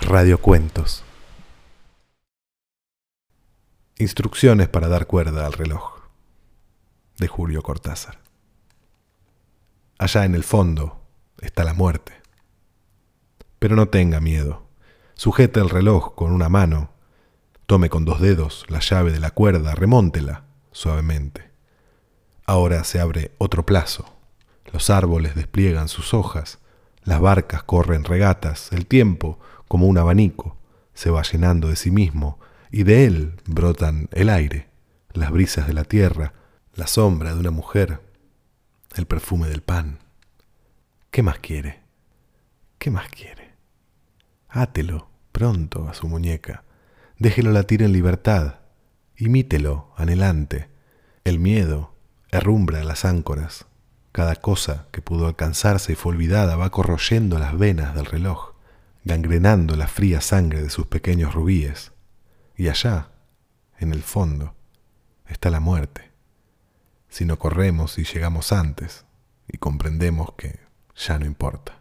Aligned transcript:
Radiocuentos. 0.00 1.04
Instrucciones 3.98 4.68
para 4.68 4.88
dar 4.88 5.06
cuerda 5.06 5.46
al 5.46 5.52
reloj. 5.52 6.00
De 7.18 7.28
Julio 7.28 7.62
Cortázar. 7.62 8.18
Allá 9.98 10.24
en 10.24 10.34
el 10.34 10.44
fondo 10.44 11.02
está 11.40 11.64
la 11.64 11.74
muerte. 11.74 12.14
Pero 13.58 13.76
no 13.76 13.88
tenga 13.88 14.20
miedo. 14.20 14.66
Sujeta 15.14 15.60
el 15.60 15.68
reloj 15.68 16.14
con 16.14 16.32
una 16.32 16.48
mano. 16.48 16.92
Tome 17.66 17.90
con 17.90 18.04
dos 18.04 18.20
dedos 18.20 18.64
la 18.68 18.80
llave 18.80 19.12
de 19.12 19.20
la 19.20 19.32
cuerda, 19.32 19.74
remóntela 19.74 20.44
suavemente. 20.72 21.50
Ahora 22.46 22.84
se 22.84 23.00
abre 23.00 23.32
otro 23.38 23.66
plazo. 23.66 24.19
Los 24.72 24.90
árboles 24.90 25.34
despliegan 25.34 25.88
sus 25.88 26.14
hojas, 26.14 26.58
las 27.02 27.20
barcas 27.20 27.62
corren 27.62 28.04
regatas, 28.04 28.70
el 28.72 28.86
tiempo, 28.86 29.38
como 29.68 29.86
un 29.86 29.98
abanico, 29.98 30.56
se 30.94 31.10
va 31.10 31.22
llenando 31.22 31.68
de 31.68 31.76
sí 31.76 31.90
mismo, 31.90 32.38
y 32.70 32.84
de 32.84 33.04
él 33.04 33.40
brotan 33.46 34.08
el 34.12 34.28
aire, 34.28 34.68
las 35.12 35.30
brisas 35.30 35.66
de 35.66 35.72
la 35.72 35.84
tierra, 35.84 36.34
la 36.74 36.86
sombra 36.86 37.34
de 37.34 37.40
una 37.40 37.50
mujer, 37.50 38.00
el 38.94 39.06
perfume 39.06 39.48
del 39.48 39.62
pan. 39.62 39.98
¿Qué 41.10 41.22
más 41.22 41.38
quiere? 41.38 41.80
¿Qué 42.78 42.90
más 42.90 43.08
quiere? 43.08 43.54
Átelo 44.48 45.08
pronto 45.32 45.88
a 45.88 45.94
su 45.94 46.08
muñeca, 46.08 46.64
déjelo 47.18 47.50
latir 47.50 47.82
en 47.82 47.92
libertad, 47.92 48.60
imítelo 49.16 49.92
anhelante. 49.96 50.68
El 51.24 51.38
miedo 51.38 51.94
herrumbra 52.30 52.82
las 52.84 53.04
áncoras, 53.04 53.66
cada 54.12 54.36
cosa 54.36 54.86
que 54.90 55.02
pudo 55.02 55.26
alcanzarse 55.26 55.92
y 55.92 55.96
fue 55.96 56.12
olvidada 56.12 56.56
va 56.56 56.70
corroyendo 56.70 57.38
las 57.38 57.56
venas 57.56 57.94
del 57.94 58.06
reloj, 58.06 58.54
gangrenando 59.04 59.76
la 59.76 59.86
fría 59.86 60.20
sangre 60.20 60.62
de 60.62 60.70
sus 60.70 60.86
pequeños 60.86 61.34
rubíes. 61.34 61.92
Y 62.56 62.68
allá, 62.68 63.10
en 63.78 63.92
el 63.92 64.02
fondo, 64.02 64.54
está 65.26 65.50
la 65.50 65.60
muerte. 65.60 66.10
Si 67.08 67.24
no 67.24 67.38
corremos 67.38 67.98
y 67.98 68.04
llegamos 68.04 68.52
antes 68.52 69.04
y 69.48 69.58
comprendemos 69.58 70.32
que 70.36 70.60
ya 70.94 71.18
no 71.18 71.26
importa. 71.26 71.79